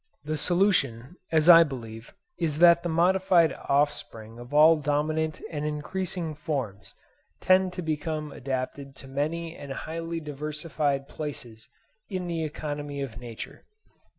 [0.25, 6.33] The solution, as I believe, is that the modified offspring of all dominant and increasing
[6.33, 6.95] forms
[7.39, 11.69] tend to become adapted to many and highly diversified places
[12.09, 13.63] in the economy of nature.